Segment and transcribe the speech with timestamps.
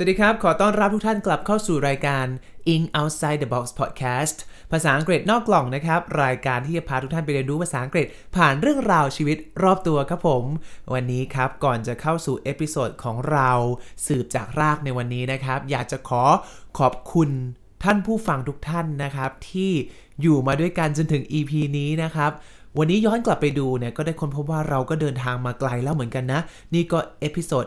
[0.00, 2.26] สวัสดีครับ ขอต้อนรับทุกท่านกลับเข้าสู่รายการ
[2.74, 4.36] In Outside the Box Podcast
[4.72, 10.44] ภาษาอังกฤษนอกกล่องนะครับ รายการที่จะพาทุกท่านไปเรียนรู้ภาษาอังกฤษผ่านเรื่องราวชีวิตรอบตัวครับผม
[10.94, 13.50] วันนี้ครับก่อนจะเข้าสู่ episode ของเรา
[14.06, 16.22] สืบจากรากในวันนี้นะครับ อยากจะขอ
[16.78, 17.30] ขอบคุณ
[17.84, 19.72] ท่านผู้ฟังทุกท่านนะครับ ที่
[20.20, 22.30] อยู่มาด้วยกันจนถึง EP นี้นะครับ
[22.78, 26.40] วันนี้ย้อนกลับไปดูเนี่ยก็ได้ค้นพบว่าเราก็เดินทางมาไกลแล้วเหมือนกันนะ
[26.74, 27.66] นี่ก็ episode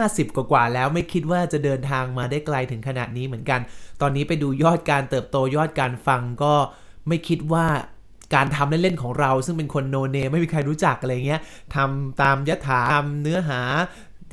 [0.00, 3.60] 50 กว่า ๆ แล้วไม่คิดว่าจะเดินทางมาได้ไกลถึงขนาดนี้เหมือนกัน
[4.00, 6.54] ตอนนี้ไปดูยอดการเติบโตยอดการฟังก็
[7.08, 7.66] ไม่คิดว่า
[8.34, 11.40] การทำเล่น ๆ ของเรา ซึ่งเป็นคนโนเนไม่มีใครรู้จักอะไรเงี้ย
[11.74, 13.60] ทำตามยถาทำเนื้อหา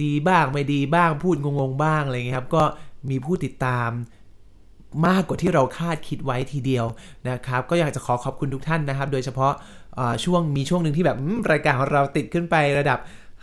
[0.04, 2.64] ดีบ้างไม่ดีบ้างพูดงง ๆ บ้างอะไรเงี้ยครับ ก็
[3.10, 3.90] มีผู้ติดตาม
[5.08, 6.86] มากกว่าที่เราคาดคิดไว้ทีเดียว
[7.30, 9.54] นะครับ ก็อยากจะขอขอบคุณทุกท่านนะครับ โดยเฉพาะ
[10.24, 11.18] ช่วงมีช่วงหนึ่งที่แบบ
[11.52, 13.00] รายการของเราติดขึ้นไประดับ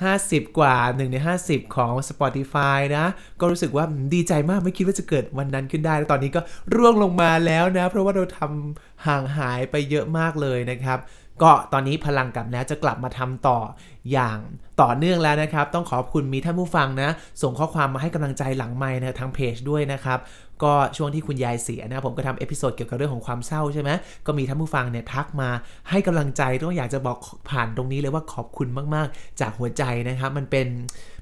[0.06, 3.06] 50 กว่า 1 ใน 50 ของ Spotify นะ
[3.40, 6.40] ก็รู้สึกว่าดีใจมากไม่คิดว่าจะเกิดวันนั้นขึ้นได้ แล้วตอนนี้ก็
[6.74, 10.98] ร่วงลงมาแล้วนะ เพราะว่าเราทำห่างหายไปเยอะมากเลยนะครับ
[11.42, 13.58] ก็ตอนนี้พลังกลับแล้วจะกลับมาทำต่อ
[14.12, 14.38] อย่าง
[14.82, 17.10] ต่อเนื่องแล้วนะครับ ต้องขอบคุณมีท่านผู้ฟังนะ
[17.42, 20.18] ส่งข้อความมาให้กำลังใจหลังไมค์นะทางเพจด้วยนะครับ
[20.62, 23.90] ก็ช่วงที่คุณยายเสียนะผมก็ทำ episode เกี่ยวกับเรื่องของความเศร้าใช่ไหม
[24.26, 25.48] ก็มีท่านผู้ฟังเนี่ยทักมา
[25.90, 27.18] ให้กำลังใจต้องอยากจะบอก
[27.50, 30.68] ผ่านตรงนี้เลยว่าขอบคุณมากๆ จากหัวใจนะครับมันเป็น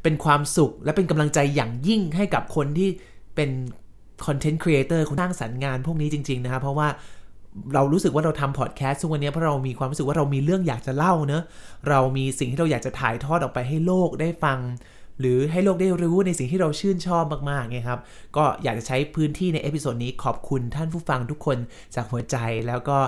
[0.02, 2.88] เป็นความสุขและเป็นกำลังใจอย่างยิ่งให้กับคนที่
[3.36, 3.50] เป็น
[4.26, 6.88] content creator คนสร้างสรรค์งานพวกนี้จริง ๆ นะครับ เพราะว่า
[7.74, 11.42] เรารู้สึกว่าเราทำพอดแคสต์ทุกวันนี้เพราะเรามีความรู้สึกว่าเรามีเรื่องอยากจะเล่าเนอะ
[11.88, 14.58] เรามีสิ่งที่เราอยากจะถ่ายทอดออกไปให้โลกได้ฟัง
[15.20, 18.00] หรือให้โลกได้รู้ในสิ่งที่เราชื่นชอบมากๆไงครับ
[18.36, 21.58] ก็อยากจะใช้พื้นที่ใน episode นี้ขอบคุณท่านผู้ฟังทุกคน
[21.94, 22.36] จากหัวใจ
[22.66, 22.98] แล้วก็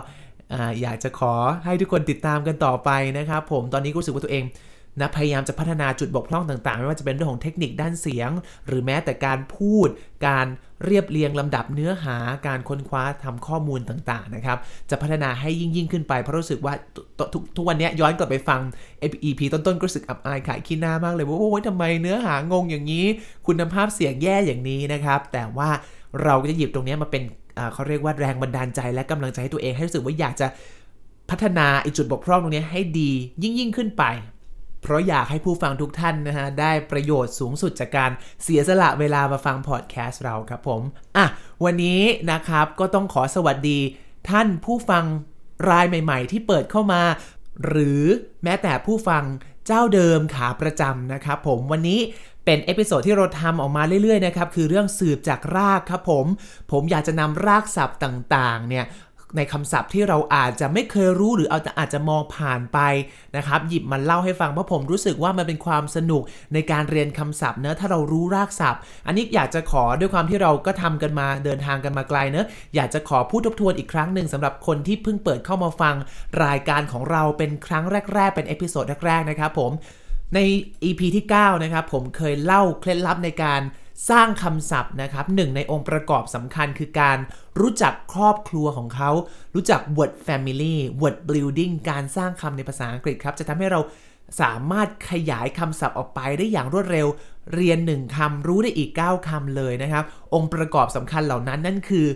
[0.53, 1.35] อ่าอยากจะขอ
[1.65, 4.45] ให้ทุกคนติดตามกันต่อไปนะครับ ผมตอนนี้ก็รู้สึกว่าตัวเอง
[5.01, 8.31] นะพยายามจะพัฒนาจุดบกพร่องต่างๆ ไม่ว่าจะเป็นเรื่องของเทคนิคด้านเสียง
[8.67, 9.89] หรือแม้แต่การพูด
[10.27, 10.47] การ
[10.85, 12.17] เรียบเรียงลำดับเนื้อหา
[12.47, 14.59] การค้นคว้าทำข้อมูลต่างๆนะครับ
[14.91, 16.75] จะพัฒนาให้ยิ่งยิ่งขึ้นไปเพราะรู้สึกว่า
[17.33, 18.61] ทุกทุกวันนี้ย้อนกลับไปฟัง
[19.25, 23.07] EP ต้นๆก็รู้สึกอับอายขายขี้หน้ามากเลยว่าโอ้ยทำไมเนื้อหางงอย่างนี้
[23.47, 25.69] คุณภาพเสียงแย่อย่างนี้นะครับแต่ว่า
[26.23, 27.23] เราก็จะหยิบตรงนี้มาเป็น
[27.73, 30.47] เขาเรียกว่าแรงบันดาลใจและกำลังใจให้ตัวเองให้รู้สึกว่าอยากจะ
[31.31, 33.11] พัฒนาไอจุดบกพร่องตรงนี้ให้ดี
[33.43, 34.05] ยิ่งยิ่งขึ้นไป
[34.83, 38.11] เพราะอยากให้ผู้ฟังทุกท่านนะฮะ ได้ประโยชน์สูงสุดจากการ
[38.43, 40.83] เสียสละเวลามาฟังพอดแคสต์เราครับผม
[41.17, 41.27] อะ
[41.65, 42.01] วันนี้
[42.31, 43.79] นะครับก็ต้องขอสวัสดี
[44.31, 45.05] ท่านผู้ฟัง
[45.71, 47.03] รายใหม่ ๆ ที่เปิดเข้ามา
[47.67, 48.03] หรือ
[48.45, 49.25] แม้แต่ผู้ฟัง
[49.67, 52.01] เจ้าเดิมขาประจำนะครับผมวันนี้
[52.45, 56.27] เป็น episode ที่เราทำออกมาเรื่อยๆนะครับคือเรื่องสืบจากรากครับผม
[56.73, 58.85] ผมอยากจะนำรากศัพท์ต่างๆเนี่ย
[59.37, 62.79] ในคำศัพท์ที่เราอาจจะไม่เคยรู้หรือเอาอาจจะมองผ่านไป
[63.37, 66.23] นะครับหยิบมาเล่าให้ฟังเพราะผมรู้สึกว่ามันเป็นความสนุก
[66.55, 75.95] ในการเรียนคำศัพท์เนอะถ้าเรารู้รากศัพท์ อันนี้อยากจะขอด้วยความที่เราก็ทำกันมาเดินทางกันมาไกลเนอะอยากจะขอพูดทบทวนอีกครั้งหนึ่งสำหรับคนที่เพิ่งเปิดเข้ามาฟัง
[76.45, 77.85] รายการของเราเป็นครั้ง
[78.15, 79.73] แรก ๆ เป็น episode แรกๆนะครับผม
[80.35, 80.39] ใน
[80.85, 83.63] EP ที่ 9 นะครับผมเคยเล่าเคล็ดลับในการ
[84.11, 87.19] สร้างคำศัพท์นะครับหนึ่งในองค์ประกอบสำคัญคือการ
[87.61, 89.11] รู้จักครอบครัวของเขา
[89.55, 93.81] รู้จัก word family word building การสร้างคำในภาษาอังกฤษครับ จะทำให้เรา
[94.41, 97.07] สามารถขยายคำศัพท์ออกไปได้อย่างรวดเร็ว
[97.55, 100.05] เรียน 1คำรู้ได้อีก 9คำเลยนะครับ
[100.35, 102.07] องค์ประกอบสำคัญเหล่านั้นนั่นคือ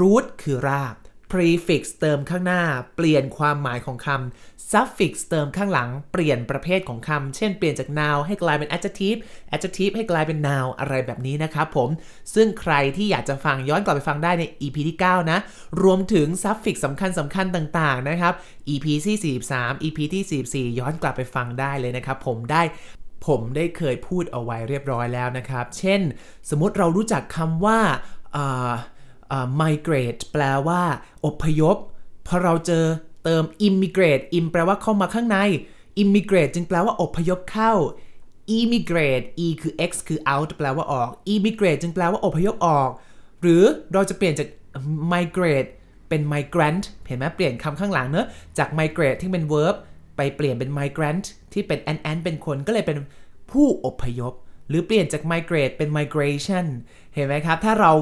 [0.00, 0.96] root คือราก
[1.32, 2.62] prefix เติมข้างหน้า
[2.96, 9.18] เปลี่ยนความหมายของคำ suffix เติมข้างหลัง เปลี่ยนประเภทของคำ เช่นเปลี่ยนจาก noun ให้กลายเป็น adjective
[9.54, 11.88] adjective ให้กลายเป็น noun อะไรแบบนี้นะครับผม
[12.34, 15.38] ซึ่งใครที่อยากจะฟังย้อนกลับไปฟังได้ใน EP ที่ 9 นะ
[15.82, 18.34] รวมถึง suffix สำคัญสำคัญต่าง ๆ นะครับ
[18.68, 22.62] EP ที่43 EP ที่44 ย้อนกลับไปฟังได้เลยนะครับผมได้
[23.26, 26.00] ผมได้เคยพูดเอาไว้เรียบร้อยแล้วนะครับ เช่น
[26.50, 27.78] สมมติเรารู้จักคำว่า
[28.36, 28.70] อ่า
[29.60, 30.82] migrate แปลว่า
[31.26, 31.76] อพยพ
[32.26, 32.84] พอเราเจอ
[33.24, 35.38] เติม immigrate im แปลว่าเข้ามาข้างใน
[36.02, 37.72] immigrate จึงแปลว่าอพยพเข้า
[38.58, 42.90] immigrate e คือ x คือ out แปลว่าออก immigrate จึงแปลว่าอพยพออก
[43.42, 43.62] หรือ
[43.92, 44.48] เราจะเปลี่ยนจาก
[45.12, 45.70] migrate
[46.08, 48.26] เป็น migrant เห็นไหมเปลี่ยนคำข้างหลังเนอะ
[48.58, 49.74] จาก migrate ที่เป็น verb
[50.16, 52.98] ไปเปลี่ยนเป็น migrant ที่เป็น an an เป็นคนก็เลยเป็น
[53.50, 54.34] ผู้อพยพ
[54.68, 56.66] หรือเปลี่ยนจาก migrate เป็น migration
[57.14, 57.92] เห็นไหมครับ ถ้าเรา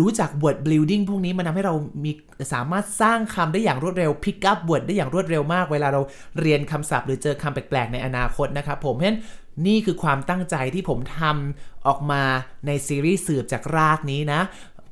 [0.00, 2.10] รู้จัก word building พวกนี้มันทำให้เรามี
[2.52, 6.00] สามารถสร้างคำได้อย่างรวดเร็ว pick up word ได้อย่างรวดเร็วมาก เวลาเรา
[6.40, 9.20] เรียนคำศัพท์ หรือเจอคำแปลกๆในอนาคตนะครับผมเพราะฉะนั้น
[9.66, 12.22] นี่คือความตั้งใจที่ผมทำออกมา
[12.66, 14.40] ในซีรีส์สืบจากรากนี้นะ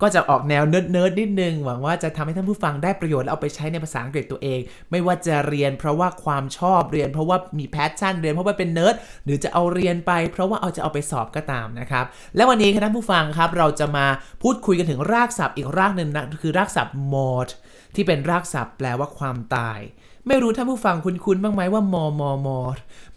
[0.02, 4.60] ก็จะออกแนวเนิร์ดๆนิดนึง หวังว่าจะทำให้ท่านผู้ฟังได้ประโยชน์แล้วเอาไปใช้ในภาษาอังกฤษตัวเอง
[4.90, 8.94] ไม่ว่าจะเรียนเพราะว่าความชอบเรียน เพราะว่ามี passion เรียนเพราะว่าเป็นเนิร์ด
[9.25, 12.04] หรือจะเอาเรียนไป เพราะว่าเอาจะเอาไปสอบก็ตามนะครับ
[12.37, 14.06] และวันนี้ท่านผู้ฟังครับเราจะมา
[14.43, 17.48] พูดคุยกันถึงรากศัพท์อีกรากหนึ่งนะคือรากศัพท์ mort
[17.94, 19.81] ที่เป็นรากศัพท์แปลว่าความตาย
[20.26, 22.58] ไม่รู้ท่านผู้ฟังคุ้นๆบ้างไหมว่ามอมอมอ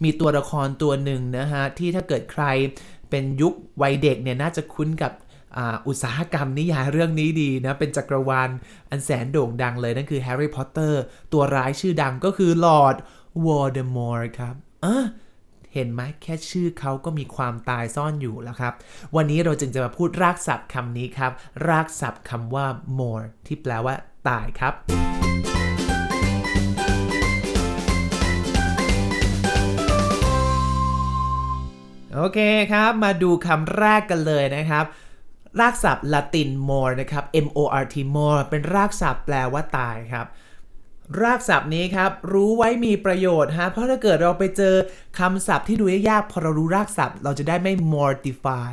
[0.02, 2.44] มีตัวละครตัวหนึ่งนะฮะ ที่ถ้าเกิดใคร
[3.10, 5.12] เป็นยุควัยเด็กเนี่ย น่าจะคุ้นกับ
[5.86, 8.50] อุตสาหกรรมนิยายเรื่องนี้ดีนะ เป็นจักรวาล
[8.90, 12.96] อันแสนโด่งดังเลย นั่นคือ Harry Potter ตัวร้ายชื่อดังก็คือ Lord
[13.46, 15.04] Voldemort ครับเออ
[15.74, 18.72] เห็นไหมแค่ชื่อเขาก็มีความตายซ่อนอยู่แล้วครับ
[19.16, 21.32] วันนี้เราจึงจะมาพูดรากศัพท์คำนี้ครับ
[21.68, 22.66] รากศัพท์คำว่า
[22.98, 23.94] mort ที่แปลว่า
[24.28, 24.74] ตายครับ
[32.14, 32.38] โอเค
[32.72, 34.84] ครับ มาดูคำแรกกันเลยนะครับ
[35.60, 40.26] รากศัพท์ละติน more นะครับ M O R T more เป็นรากศัพท์แปลว่าตายครับ
[41.22, 44.74] รากศัพท์นี้ครับ รู้ไว้มีประโยชน์ฮะเพราะถ้าเกิดเราไปเจอ
[45.18, 48.72] คำศัพท์ที่ดูยากๆพอเรารู้รากศัพท์ เราจะได้ไม่ mortify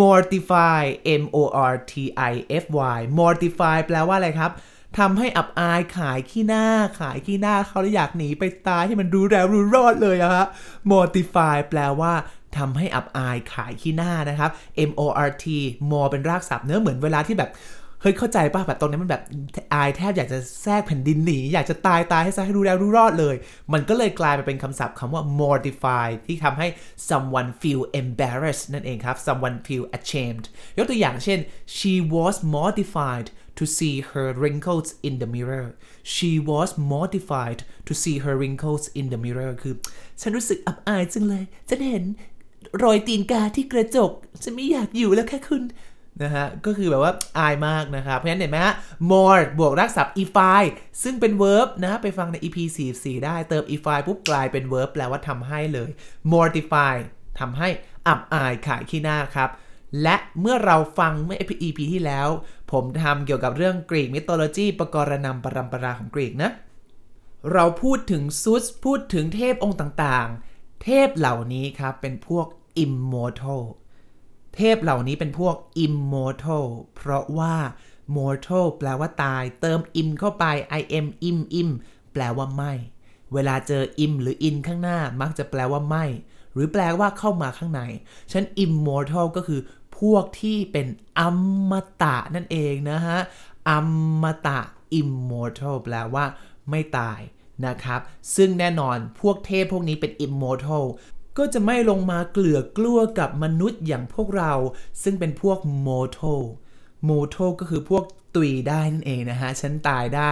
[0.00, 0.82] mortify
[1.22, 1.38] M O
[1.72, 1.92] R T
[2.30, 2.32] I
[2.62, 2.64] F
[2.96, 4.52] Y mortify แปลว่าอะไรครับ
[4.98, 6.66] ทำให้อับอายขายขี้หน้า
[7.00, 10.46] ขายขี้หน้าเขาแล้วอยากหนีไปตายให้มันรู้แล้วรู้รอดเลยอะฮะ
[10.92, 12.12] mortify แปลว่า
[12.58, 14.50] ทำให้อับอายขายขี้หน้านะครับ
[14.90, 15.46] M O R T
[15.90, 17.52] more เป็นรากศัพท์เนื้อเหมือนเวลาที่แบบ
[18.00, 19.22] เฮ้ยเข้าใจป่ะแบบตรงนี้มันแบบ
[19.74, 23.36] อายแทบอยากจะแทรกแผ่นดินหนีอยากจะตายตายให้ซะให้รู้แล้วรู้รอดเลย
[23.72, 26.66] มันก็เลยกลายมาเป็นคำศัพท์คำว่า mortify ที่ทำให้
[27.08, 30.44] someone feel embarrassed นั่นเองครับ someone feel ashamed
[30.76, 31.38] ยกตัวอย่างเช่น
[31.76, 33.28] she was mortified
[33.58, 35.66] to see her wrinkles in the mirror
[36.14, 39.74] she was mortified to see her wrinkles in the mirror คือ
[40.20, 42.04] ฉันรู้สึกอับอายจังเลย ฉันเห็น
[42.82, 44.10] รอยตีนกาที่กระจก
[44.42, 45.62] ฉันไม่อยากอยู่แล้วแค่คุณ
[46.22, 48.74] นะฮะ ก็คือแบบว่าอายมากนะครับ เพราะฉะนั้นเห็นไหมฮะ
[49.10, 50.62] more บวกรากศัพท์ ify
[51.02, 52.58] ซึ่งเป็น verb นะ ไปฟังใน ep
[52.92, 55.90] 44 ได้เติม ify ปุ๊บกลายเป็น verb แปลว่าทำให้เลย
[56.32, 56.94] mortify
[57.40, 57.68] ทำให้
[58.08, 59.50] อับอายขายขี้หน้าครับ
[60.02, 62.28] และเมื่อเราฟังเมื่อ EP ที่แล้ว
[62.72, 66.50] ผมทำเกี่ยวกับเรื่องกรีกมิโตโลจีปกรณำปรำปราของกรีกนะ
[67.52, 70.53] เราพูดถึงซุสพูดถึงเทพองค์ต่างๆ
[70.84, 72.46] เทพเหล่านี้ครับเป็นพวก
[72.84, 73.62] immortal
[74.56, 76.66] เทพเหล่านี้เป็นพวก immortal
[76.96, 77.54] เพราะว่า
[78.16, 80.44] mortal แปลว่าตาย เติม im เข้าไป
[80.80, 81.68] i m im im
[82.12, 82.72] แปลว่าไม่
[83.32, 86.04] เวลาเจอ im หรือ in ข้างหน้ามักจะแปลว่าไม่
[86.52, 87.82] หรือแปลว่าเข้ามาข้างใน
[88.32, 89.60] ฉัน immortal ก็คือ
[89.98, 90.86] พวกที่เป็น
[91.18, 91.20] อ
[91.70, 91.72] ม
[92.02, 93.18] ตะนั่นเองนะฮะ
[93.68, 93.70] อ
[94.22, 94.60] มตะ
[95.00, 96.24] immortal แปลว่า
[96.70, 97.20] ไม่ตาย
[97.66, 98.00] นะครับ
[98.36, 100.84] ซึ่งแน่นอนพวกเทพพวกนี้เป็น immortal
[101.38, 104.52] ก็จะไม่ลงมาเกลือกลั้วกับมนุษย์อย่างพวกเรา
[105.02, 106.42] ซึ่งเป็นพวก mortal
[107.08, 108.04] mortal ก็คือพวก
[108.34, 110.30] ตุยได้นั่นเองนะฮะ ฉันตายได้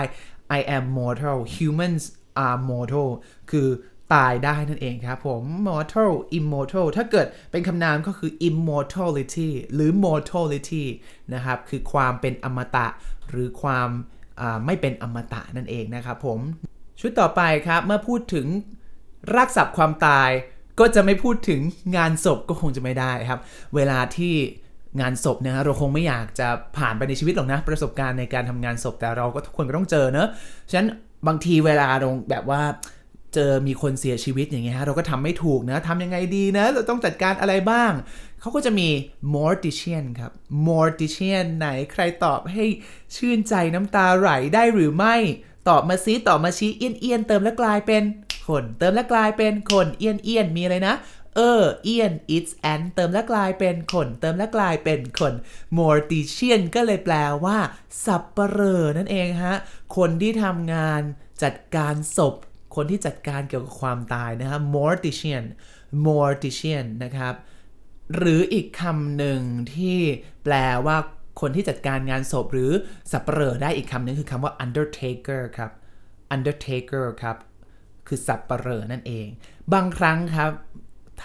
[0.58, 2.04] I am mortal humans
[2.46, 3.10] are mortal
[3.50, 3.68] คือ
[4.14, 10.84] ตายได้นั่นเองครับผม mortal immortal ถ้าเกิดเป็นคำนามก็คือ immortality หรือ mortality
[11.34, 12.86] นะครับ คือความเป็นอมตะ
[13.30, 13.88] หรือความ
[14.66, 16.40] ไม่เป็นอมตะนั่นเองนะครับผม
[17.04, 18.46] ชุดต่อไปครับเมื่อพูดถึง
[19.36, 20.30] รักศัพท์ความตาย
[20.80, 21.60] ก็จะไม่พูดถึง
[21.96, 23.40] งานศพก็คงจะไม่ได้ครับ
[23.74, 24.34] เวลาที่
[25.00, 30.28] งานศพนะฮะเราคงไม่อยากจะผ่านไปในชีวิตหรอกนะ ประสบการณ์ในการทำงานศพแต่เราก็ทุกคนก็ต้องเจอเนอะ
[30.70, 30.88] ฉะนั้น
[31.26, 32.62] บางทีเวลาเราแบบว่า
[33.34, 37.92] เจอมีคนเสียชีวิตอย่างเงี้ยเราก็ทำไม่ถูกนะทำยังไงดีนะ เราต้องจัดการอะไรบ้าง
[38.40, 38.88] เขาก็จะมี
[39.34, 40.32] mortician ครับ
[40.68, 42.64] mortician ไหนใครตอบให้
[43.16, 45.16] ชื่นใจน้ำตาไหลได้หรือไม่
[45.68, 48.02] ตอบมาซิตอบมาชี้เอียนเอียนเติมแล้วกลายเป็น
[48.48, 50.94] คน เติมแล้วกลายเป็นคนเอียนเอียนมีอะไรนะ
[51.36, 55.34] เออเอียน it's and เติมแล้วกลายเป็นคน เติมแล้วกลายเป็นคน
[55.78, 57.14] mortician ก็เลยแปล
[57.44, 57.58] ว่า
[58.04, 59.56] สับปเหร่อนั่นเองฮะ
[59.96, 61.02] คนที่ทำงาน
[61.42, 62.34] จัดการศพ
[62.74, 65.44] คนที่จัดการเกี่ยวกับความตายนะฮะ mortician
[66.06, 67.34] mortician นะครับ
[68.14, 69.40] หรืออีกคำหนึ่ง
[69.74, 69.98] ที่
[70.44, 70.54] แปล
[70.86, 70.96] ว่า
[71.40, 72.70] คนที่จัดการงานศพหรือ
[73.12, 75.70] สับปเหร่อได้อีกคำหนึ่งคือคำว่า undertaker ครับ
[76.34, 77.36] undertaker ครับ
[78.06, 79.26] คือสับปเหร่อนั่นเอง
[79.72, 80.52] บางครั้งครับ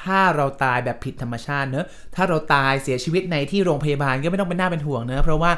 [0.05, 5.51] ถ้าเราตายแบบผิดธรรมชาติเนอะถ้าเราตายเสียชีวิตในที่โรงพยาบาลก็ไม่ต้องเป็นหน้าเป็นห่วงเนอะเพราะว่า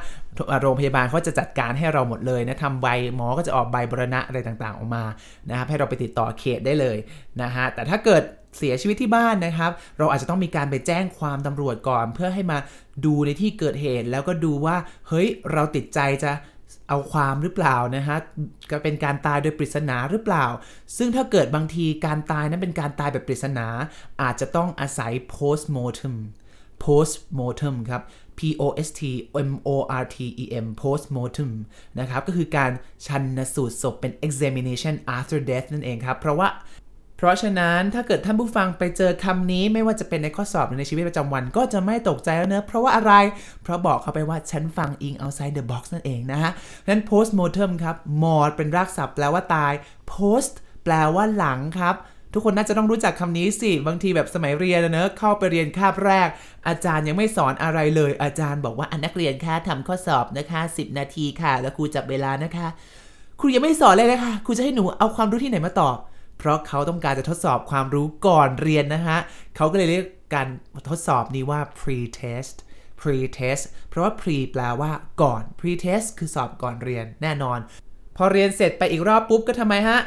[0.61, 5.03] โรงพยาบาลเขาจะจัดการให้เราหมดเลยนะทำใบหมอก็จะออกใบบรณะอะไรต่างๆ ออกมา
[5.49, 6.97] นะครับให้เราไปติดต่อเขตได้เลย
[7.41, 8.23] นะฮะแต่ถ้าเกิด
[8.57, 12.57] เสียชีวิตที่บ้านนะครับ เราอาจจะต้องมีการไปแจ้งความตำรวจก่อน เพื่อให้มา
[13.05, 14.75] ดูในที่เกิดเหตุ แล้วก็ดูว่า
[15.07, 16.31] เฮ้ย เราติดใจจะ
[16.89, 18.17] เอาความหรือเปล่านะฮะ
[18.71, 20.45] ก็เป็นการตายโดยปริศนาหรือเปล่า
[20.97, 23.67] ซึ่งถ้าเกิดบางทีการตายนั้นเป็นการตายแบบปริศนา
[24.21, 26.15] อาจจะต้องอาศัย post mortem
[26.83, 28.01] post mortem ครับ
[28.37, 29.01] P O S T
[29.49, 29.69] M O
[30.01, 31.51] R T E M post mortem
[31.99, 32.71] นะครับ ก็คือการ
[33.05, 36.47] ชันสูตรศพเป็น examination after death นั่นเองครับ เพราะว่า
[37.19, 43.13] เพราะฉะนั้นถ้าเกิดท่านผู้ฟังไปเจอคำนี้ไม่ว่าจะเป็นในข้อสอบหรือในชีวิตประจำวันก็จะไม่ตกใจแล้วเนอะเพราะว่าอะไร
[43.63, 46.51] เพราะบอกเขาไปว่าฉันฟังอิง outside the box นั่นเองนะฮะ
[46.87, 49.73] นั้น post mortem ครับ mort เป็นรากศัพท์แปลว่าตาย
[50.11, 51.95] post แปลว่าหลังครับ
[52.33, 56.27] ทุกคนน่าจะต้องรู้จักคำนี้สิ บางทีแบบสมัยเรียนเนอะเข้าไปเรียนคาบแรก
[56.67, 62.67] อาจารย์ยังไม่สอนอะไรเลย อาจารย์บอกว่าอันนักเรียนคะทำข้อสอบนะคะ 10 นาทีค่ะ แล้วครูจับเวลานะคะ
[63.39, 65.97] ครูยังไม่สอนเลยนะคะ ครูจะให้หนูเอาความรู้ที่ไหนมาตอบ
[66.39, 69.17] เพราะเขาต้องการจะทดสอบความรู้ก่อนเรียนนะฮะ
[69.55, 70.05] เขาก็เลยเรียก
[70.35, 70.47] การ
[70.89, 72.55] ทดสอบนี้ว่า pre-test
[73.01, 74.91] pre-test เพราะว่า pre แปลว่า
[75.21, 77.59] ก่อน pre-test คือสอบก่อนเรียนแน่นอน
[78.17, 79.99] พอเรียนเสร็จไปอีกรอบปุ๊บก็ทำไมฮะ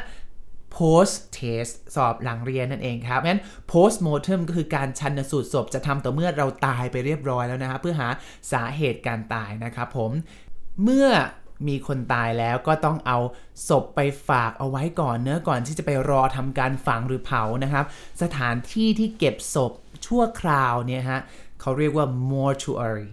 [0.77, 8.07] post test สอบหลังเรียนนั่นเองครับงั้น post mortem ก็คือการชันสูตรศพจะทำต่อเมื่อเราตายไปเรียบร้อยแล้วนะครับเพื่อหา
[8.51, 10.11] สาเหตุการตายนะครับผม
[10.83, 11.07] เมื่อ
[11.67, 13.19] มีคนตายแล้วก็ต้องเอา
[13.69, 17.85] ศพไปฝากเอาไว้ก่อนเนื้อก่อนที่จะไปรอทำการฝังหรือเผานะครับ
[18.21, 19.71] สถานที่ที่เก็บศพ
[20.05, 21.21] ชั่วคราวเนี่ยฮะ
[21.61, 23.09] เขาเรียกว่า mortuary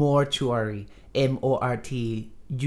[0.00, 0.80] mortuary
[1.32, 1.92] M O R T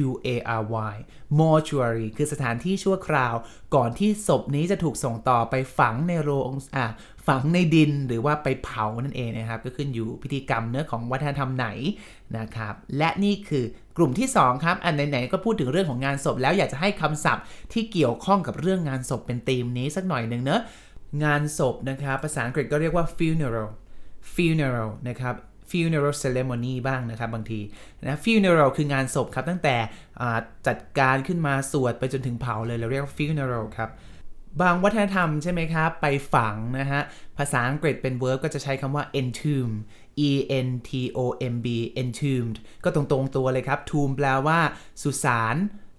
[0.08, 0.30] U A
[0.60, 0.64] R
[0.94, 0.96] Y
[1.40, 3.36] mortuary คือสถานที่ชั่วคราว
[3.76, 6.86] ก่อนที่ศพนี้จะถูกส่งต่อไปฝังในโรงอะ
[7.28, 11.68] ฝังในดินหรือว่าไปเผานั่นเองนะครับ ก็ขึ้นอยู่พิธีกรรมเนื้อของวัฒนธรรมไหน
[12.38, 13.66] นะครับ และนี่คือ
[13.98, 20.62] กลุ่มที่ 2 ครับ อันไหนๆก็พูดถึงเรื่องของงานศพแล้วอยากจะให้คำศัพท์ที่เกี่ยวข้องกับเรื่องงานศพเป็นธีมนี้สักหน่อยหนึ่งเนอะ
[21.24, 23.70] งานศพนะครับภาษาอังกฤษก็เรียกว่า funeral
[24.34, 25.36] funeral นะครับ
[25.70, 27.60] funeral ceremony บ้างนะครับบางที
[28.06, 29.76] นะ funeral คืองานศพครับตั้งแต่
[30.68, 33.90] จัดการขึ้นมาสวดไปจนถึงเผาเลยเราเรียกว่า funeral ครับ
[34.62, 37.02] บางวัฒนธรรมใช่ไหมครับไปฝังนะฮะ
[37.38, 39.74] ภาษาอังกฤษเป็น verb ก็จะใช้คำว่า entomb
[40.30, 40.32] e
[40.68, 41.20] n t o
[41.54, 41.68] m b
[42.02, 44.60] entombed ก็ตรงๆตัวเลยครับ tomb แปลว่า
[45.02, 45.56] สุสาน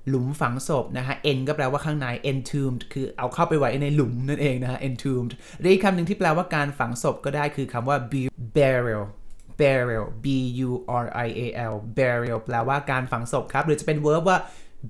[0.08, 7.96] หลุมฝังศพนะฮะ en ก็แปลว่าข้างใน entombed คือเอาเข้าไปไว้ในหลุมนั่นเองนะฮะ entombed หรืออีกคำหนึ่งที่แปลว่าการฝังศพก็ได้คือคำว่า
[8.56, 9.04] burial
[9.60, 10.26] burial b
[10.68, 10.70] u
[11.04, 14.38] r i a l burial แปลว่าการฝังศพครับ หรือจะเป็น verb ว่า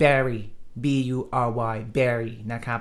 [0.03, 0.41] bury
[0.83, 0.85] b
[1.17, 2.81] u r y bury นะครับ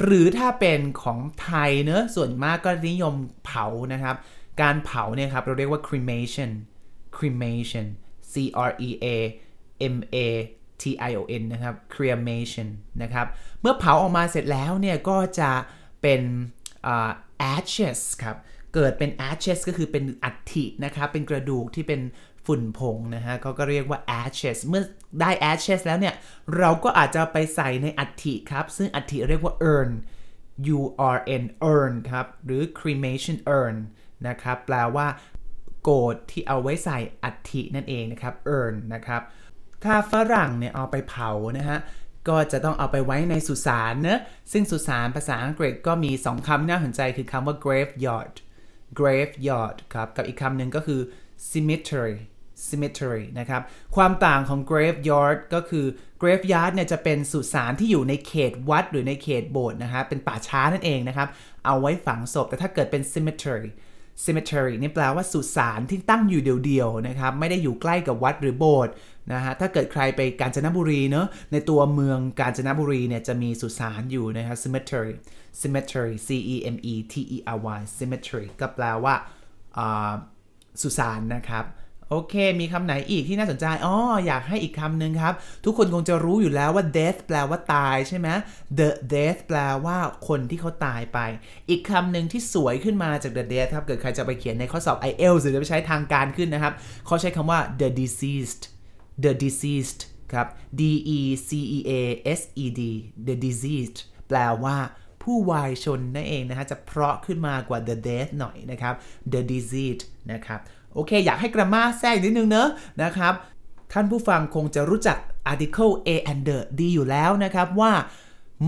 [0.00, 4.16] หรือถ้าเป็นของไทยเนอะส่วนมากก็นิยมเผานะครับ
[4.62, 6.50] การเผาเนี่ยครับเราเรียกว่า cremation
[7.16, 7.86] cremation
[8.32, 8.34] c
[8.68, 9.06] r e a
[9.94, 10.16] m a
[10.82, 12.68] t i o n นะครับ cremation
[13.02, 13.26] นะครับ
[13.60, 15.50] เมื่อเผาออกมาเสร็จแล้วเนี่ยก็จะ
[16.02, 16.22] เป็น
[16.92, 17.12] uh,
[17.52, 18.36] ashes ครับ
[18.74, 22.00] เกิดเป็น ashes ก็คือเป็นอัฐินะครับ เป็นกระดูกที่เป็น
[22.46, 24.82] ฝุ่นผงนะฮะเขาก็เรียกว่า ashes เมื่อ
[25.20, 26.14] ได้ ashes แล้วเนี่ย
[26.58, 29.90] เราก็อาจจะไปใส่ในอัฐิครับ ซึ่งอัฐิเรียกว่า urn
[30.76, 30.80] u
[31.16, 33.76] r n urn ครับ หรือ cremation urn
[34.28, 35.06] นะครับ แปลว่า
[35.82, 39.22] โกดที่เอาไว้ใส่อัฐินั่นเองนะครับ urn นะครับ
[39.84, 41.78] ถ้าฝรั่งเนี่ยเอาไปเผานะฮะ
[42.28, 44.20] ก็จะต้องเอาไปไว้ในสุสานเนะ
[44.52, 48.34] ซึ่งสุสานภาษาอังกฤษก็มี 2คำน่าสนใจคือคำว่า graveyard
[48.98, 51.00] graveyard ครับ กับอีกคำหนึ่งก็คือ
[51.50, 52.16] cemetery
[52.70, 53.62] cemetery นะครับ
[53.96, 55.86] ความต่างของ graveyard ก็คือ
[56.22, 61.28] graveyard เนี่ยจะเป็นสุสานที่อยู่ในเขตวัดหรือในเขตโบสถ์นะฮะเป็นป่าช้านั่นเองนะครับ
[61.66, 63.68] เอาไว้ฝังศพ แต่ถ้าเกิดเป็น cemetery
[64.24, 68.94] cemetery นี่แปลว่าสุสานที่ตั้งอยู่เดียวๆนะครับ ไม่ได้อยู่ใกล้กับวัดหรือโบสถ์
[69.32, 75.12] นะฮะ ถ้าเกิดใครไปกาญจนบุรีเนอะในตัวเมืองกาญจนบุรีเนี่ยจะมีสุสานอยู่นะครับ cemetery
[75.62, 79.14] cemetery c e m e t e r y cemetery ก็แปลว่า
[80.82, 81.64] สุสานนะครับ
[82.10, 83.96] โอเค มีคำไหนอีกที่น่าสนใจ อ๋อ
[84.26, 85.34] อยากให้อีกคำหนึ่งครับ
[85.64, 88.28] ทุกคนคงจะรู้อยู่แล้วว่า death แปลว่าตายใช่ไหม
[88.78, 91.18] the death แปลว่าคนที่เขาตายไป
[91.68, 96.72] อีกคำหนึ่งที่สวยขึ้นมาจาก the death ครับ เกิดใครจะไปเขียนในข้อสอบ IELTS หรือจะไปใช้ทางการขึ้นนะครับ
[97.06, 98.62] เขาใช้คำว่า the deceased
[99.24, 100.00] the deceased
[100.32, 100.46] ครับ
[100.80, 100.82] d
[101.18, 101.92] e c e a
[102.38, 102.82] s e d
[103.26, 104.76] the deceased แปลว่า
[105.22, 108.94] ผู้วายชนนั่นเองนะฮะ จะเพราะขึ้นมากว่า the death หน่อยนะครับ
[109.32, 110.60] the deceased นะครับ
[110.94, 112.68] โอเค อยากให้กรามาแทรกนิดนึงเนอะ
[113.02, 113.34] นะครับ
[113.92, 115.16] ท่านผู้ฟังคงจะรู้จัก
[115.52, 117.92] article a and the ดีอยู่แล้วนะครับว่า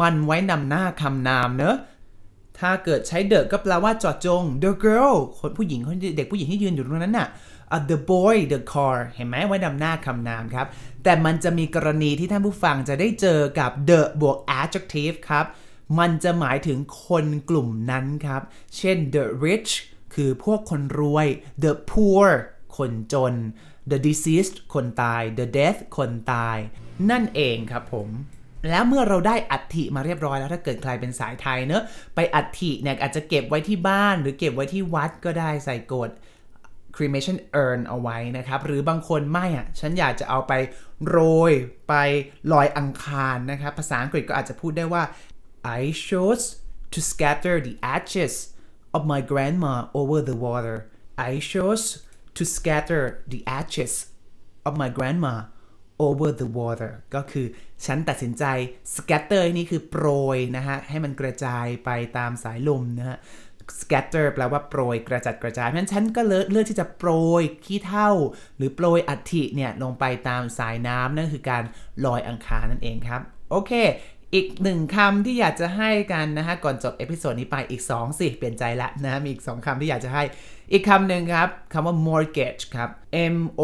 [0.00, 1.76] มันไว้นำหน้าคำนามเนอะ
[2.58, 7.28] ถ้าเกิดใช้ the ก็แปลว่าจาะจง the girl คนผู้หญิงคนเด็กผู้หญิงที่ยืนอยู่ตรงนั้นน่ะ
[7.74, 10.66] uh, the boy the car เห็นไหมไว้นำหน้าคำนามครับ
[11.04, 15.46] แต่มันจะมีกรณีที่ท่านผู้ฟังจะได้เจอกับ the บวก adjective ครับ
[15.98, 18.42] มันจะหมายถึงคนกลุ่มนั้นครับ
[18.76, 19.70] เช่น the rich
[20.16, 21.26] คือพวกคนรวย
[21.64, 22.26] the poor
[22.76, 23.34] คนจน
[23.90, 26.58] the deceased คนตาย the death คนตาย
[27.10, 28.08] นั่นเองครับผม
[28.70, 31.82] แล้วเมื่อเราได้อัฐิมาเรียบร้อยแล้วถ้าเกิดใครเป็นสายไทยเนอะ
[32.14, 36.10] ไปอัฐิเนี่ยอาจจะเก็บไว้ที่บ้าน หรือเก็บไว้ที่วัดก็ได้ใส่กด
[36.96, 40.52] cremation urn เอาไว้นะครับ หรือบางคนไม่อะฉันอยากจะเอาไป
[41.08, 41.18] โร
[41.50, 41.52] ย
[41.88, 41.94] ไป
[42.52, 45.02] ลอยอังคารนะครับ ภาษาอังกฤษก็อาจจะพูดได้ว่า
[45.78, 46.44] I chose
[46.92, 48.34] to scatter the ashes
[48.96, 50.76] of my grandma over the water
[51.28, 51.84] I chose
[52.36, 53.94] to scatter the ashes
[54.68, 55.34] of my grandma
[56.06, 57.46] over the water ก็คือ
[57.84, 58.44] ฉันตัดสินใจ
[58.96, 63.18] scatter นี่คือโปรยนะฮะ ให้มันกระจายไปตามสายลมนะฮะ
[63.80, 67.10] scatter แปลว่าโปรยกระจัดกระจายเพราะฉะนั้นฉันก็เลือกเลือกที่จะโปร
[67.40, 68.10] ยขี้เถ้า
[68.56, 71.64] หรือโปรยอัฐิเนี่ย ลงไปตามสายน้ำนั่นคือการ
[72.04, 73.72] ลอยอังคารนั่นเองครับ โอเค
[74.36, 80.22] อีกหนึ่งคำที่อยากจะให้กันนะฮะก่อนจบ episode นี้ไปอีก 2 สิ เปลี่ยนใจละนะมีอีก 2คำที่อยากจะให้
[80.72, 82.90] อีกคำหนึ่งครับคำว่า mortgage ครับ
[83.34, 83.62] M O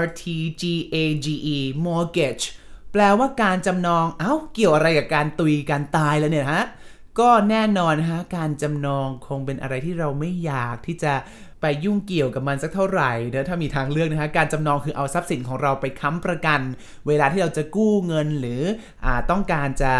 [0.00, 0.22] R T
[0.60, 0.62] G
[0.94, 2.44] A G E mortgage
[2.92, 6.64] แปลว่าการจำนอง เอ้า เกี่ยวอะไรกับการตุยการตายแล้วเนี่ยฮะ
[7.20, 11.12] ก็แน่นอนฮะ การจำนองคงเป็นอะไรที่เราไม่อยากที่จะ
[11.60, 16.60] ไปยุ่งเกี่ยวกับมันสักเท่าไหร่เดี๋ยวถ้ามีทางเลือกนะฮะการจำนองคือเอาทรัพย์สินของเราไปค้ำประกัน
[17.06, 18.62] เวลาที่เราจะกู้เงินหรือ
[19.04, 19.92] อต้องการจะ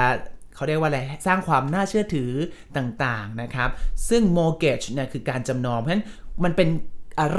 [0.54, 2.30] เขาเรียกว่าอะไร สร้างความน่าเชื่อถือ
[2.76, 3.70] ต่างๆนะครับ
[4.08, 6.04] ซึ่ง mortgage เนี่ยคือการจำนอง เพราะฉะนั้น
[6.44, 6.68] มันเป็น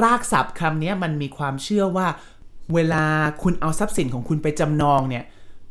[0.02, 2.08] รากศัพท์คำนี้มันมีความเชื่อว่า
[2.74, 3.06] เวลา
[3.44, 5.24] คุณเอาทรัพย์สินของคุณไปจำนองเนี่ย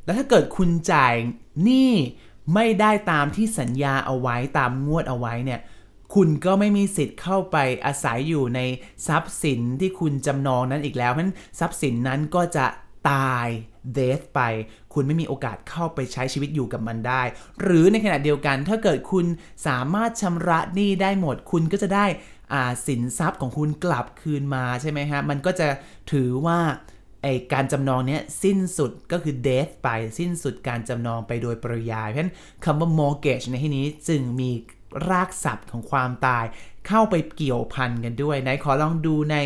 [0.04, 1.14] แล้วถ้าเกิดคุณจ่าย
[1.62, 1.92] หนี้
[2.54, 5.60] ไม่ได้ตามที่สัญญาเอาไว้ตามงวดเอาไว้เนี่ย
[6.14, 8.60] คุณก็ไม่มีสิทธิ์เข้าไปอาศัยอยู่ใน
[9.06, 12.66] ทรัพย์สินที่คุณจำนองนั้นอีกแล้วเพราะฉะนั้นทรัพย์สินนั้นก็จะ
[13.10, 13.48] ตาย
[13.96, 14.40] death ไป
[14.94, 17.22] คุณไม่มีโอกาสเข้าไปใช้ชีวิตอยู่กับมันได้
[17.62, 19.26] หรือในขณะเดียวกันถ้าเกิดคุณ
[19.66, 22.06] สามารถชำระหนี้ได้หมด คุณก็จะได้
[22.86, 25.68] สินทรัพย์ของคุณกลับคืนมาใช่ไหมฮะ มันก็จะ
[26.12, 26.58] ถือว่า
[27.22, 29.88] ไอการจำนองเนี้ยสิ้นสุดก็คือ death ไป
[30.18, 34.50] สิ้นสุดการจำนองไปโดยปริยาย เพราะฉะนั้นคำว่า mortgage ในที่นี้จึงมี
[35.10, 36.44] รากศัพท์ของความตาย
[36.86, 39.36] เข้าไปเกี่ยวพันกันด้วยไหนขอลองดูใน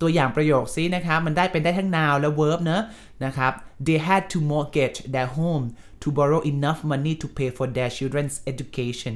[0.00, 2.82] ตัวอย่างประโยคซินะครับ มันได้เป็นได้ทั้ง noun และ verb เนอะ
[3.24, 3.52] นะครับ
[3.86, 5.64] they had to mortgage their home
[6.02, 9.14] to borrow enough money to pay for their children's education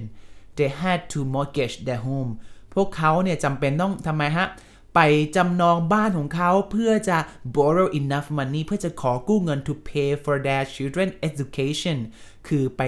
[0.59, 2.31] they had to mortgage their home
[2.75, 4.49] พวกเขาเนี่ยจำเป็นต้องทำไมฮะ
[4.95, 5.01] ไป
[5.37, 7.19] จำนองบ้านของเขาเพื่อจะ
[7.57, 11.99] borrow enough money เพื่อจะขอกู้เงิน to pay for their children education
[12.49, 12.83] คือไป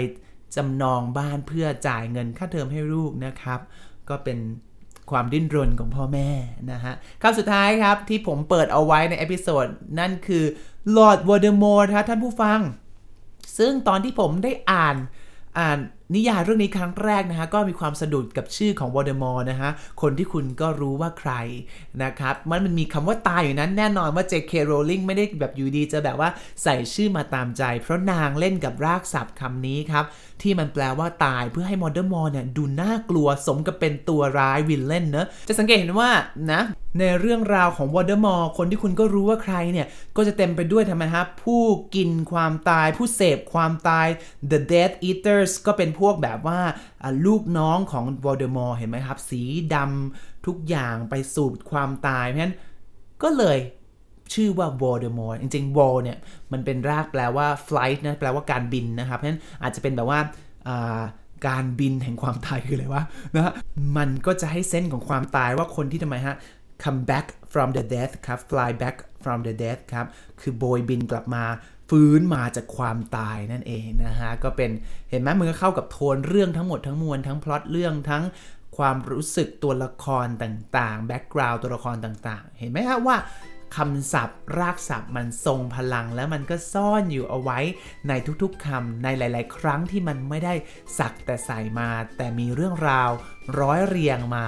[0.56, 3.60] จำนองบ้านเพื่อจ่ายเงินค่าเทอมให้ลูกนะครับ
[4.08, 4.38] ก็เป็น
[5.10, 6.28] ความดิ้นรนของพ่อแม่
[6.72, 9.66] นะฮะคำสุดท้ายครับที่ผมเปิดเอาไว้ใน episode
[9.98, 10.44] นั่นคือ
[10.96, 12.60] Lord Voldemort ครับท่านผู้ฟัง
[13.58, 14.96] ซึ่งตอนที่ผมได้อ่าน
[15.58, 15.78] อ่าน
[16.14, 19.70] นิยายเรื่องนี้ครั้งแรกนะฮะก็มีความสะดุดกับชื่อของวอเดมอร์นะฮะ
[20.02, 21.32] คนที่คุณก็รู้ว่าใคร
[22.02, 24.52] นะครับมันมันมีคำว่าตายอยู่นั้นแน่นอนว่า J.K.
[24.70, 26.28] Rowling ไม่ได้แบบอยู่ดีจะแบบว่า
[26.62, 30.04] ใส่ชื่อมาตามใจ เพราะนางเล่นกับรากศัพท์คำนี้ครับ
[30.42, 36.10] ที่มันแปลว่าตายเพื่อให้มอเดอร์มอร์เนี่ยดูน่ากลัวสมกับเป็นตัวร้าย villain เนะจะสังเกตเห็นว่า
[36.52, 36.62] นะ
[36.98, 41.62] ในเรื่องราวของวอเดอร์มอร์คนที่คุณก็รู้ว่าใครเนี่ย ก็จะเต็มไปด้วยทำไมฮะผู้
[41.94, 44.06] กินความตายผู้เสพความตาย
[44.50, 46.58] the Death Eaters ก็เป็นพวกแบบว่า
[47.26, 49.42] ลูกน้องของวอลเดอมอร์เห็นไหมครับ สี
[49.74, 52.54] ดำทุกอย่างไปสูบความตายเพราะฉะนั้น
[53.22, 53.58] ก็เลย
[54.34, 56.18] ชื่อว่าวอลเดอมอร์จริงๆ vol เนี่ย
[56.52, 60.20] มันเป็นรากแปลว่า flight นะ แปลว่าการบินนะครับ เพราะฉะนั้นอาจจะเป็นแบบว่า
[61.48, 63.02] การบินแห่งความตายคืออะไรวะ
[63.34, 63.52] นะฮะ
[63.96, 66.36] มันก็จะให้ sense ของความตายว่าคนที่ทำไมฮะ
[66.82, 70.06] come back from the death ครับ fly back from the death ครับ
[70.40, 71.44] คือโบยบินกลับมา
[71.90, 74.70] ฟื้นมาจากความตายนั่นเองนะฮะก็เป็น
[75.10, 78.24] เห็นไหมมันก็เข้ากับโทนเรื่องทั้งหมดทั้งมวลทั้งพล็อตเรื่องทั้ง
[78.76, 83.16] ความรู้สึกตัวละครต่างๆ background ตัวละครต่างๆ เห็นไหมฮะว่า
[83.76, 87.58] คำศัพท์ รากศัพท์มันทรงพลังแล้วมันก็ซ่อนอยู่เอาไว้
[88.08, 90.54] ในทุกๆคำในหลาย ๆ ครั้งที่มันไม่ได้
[90.98, 93.10] สักแต่ใส่มา แต่มีเรื่องราว
[93.60, 94.46] ร้อยเรียงมา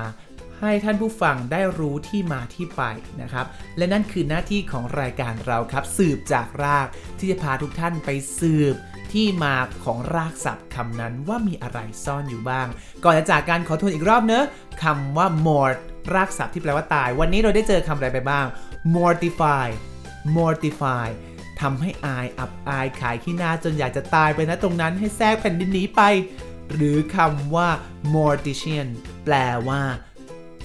[0.63, 2.83] ให้ท่านผู้ฟังได้รู้ที่มาที่ไป
[3.23, 3.47] นะครับ
[3.77, 6.87] และนั่นคือหน้าที่ของรายการเราครับ สืบจากราก
[7.19, 8.75] ที่จะพาทุกท่านไปสืบ
[9.13, 12.67] ที่มาของรากศัพท์คำนั้นว่ามีอะไรซ่อนอยู่บ้าง
[13.05, 14.45] ก่อนจะจากการขอทวนอีกรอบเนอะ
[14.83, 15.77] คำว่า mort
[16.15, 18.47] รากศัพท์ที่แปลว่าตาย วันนี้เราได้เจอคำอะไรไปบ้าง
[18.95, 19.67] mortify
[20.37, 21.09] mortify
[21.61, 26.03] ทำให้อายอับอายขายขี้หน้าจนอยากจะตายไปนะตรงนั้นให้แทรกแผ่นดินหนีไป
[26.67, 27.69] แปหรือคำว่า
[28.15, 28.89] mortician
[29.25, 29.35] แปล
[29.69, 29.83] ว่า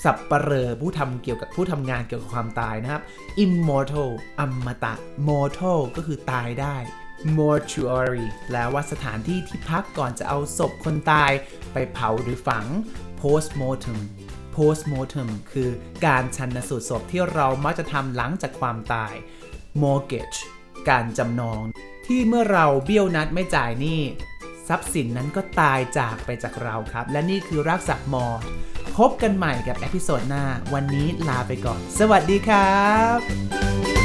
[0.04, 3.02] สับปเหร่อผู้ทำเกี่ยวกับผู้ทำงานเกี่ยวกับความตายนะครับ
[3.44, 4.94] immortal อมตะ
[5.28, 6.76] mortal ก็คือตายได้
[7.38, 11.32] mortuary แปลว่าสถานที่ที่พักก่อนจะเอาศพคนตาย
[11.74, 12.66] ไปเผาหรือฝัง
[13.20, 14.00] postmortem
[14.56, 15.70] postmortem คือ
[16.06, 19.14] การชันสูตรศพที่เรามักจะทำหลังจากความตาย
[19.82, 20.38] mortgage
[20.90, 21.62] การจำนอง
[22.08, 24.02] ที่เมื่อเราเบี้ยวนัดไม่จ่ายหนี้
[24.68, 28.26] ทรัพย์สินนั้นก็ตายจากไปจากเราครับ และนี่คือรักษามอ
[28.98, 33.97] พบกันใหม่กับเอพิโซดหน้า วันนี้ลาไปก่อน สวัสดีครับ